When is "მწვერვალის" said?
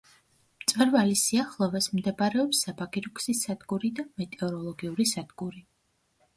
0.61-1.21